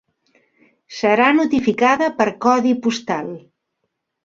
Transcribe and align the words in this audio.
Serà 0.99 1.27
notificada 1.41 2.09
per 2.23 2.29
codi 2.47 2.73
postal. 2.89 3.31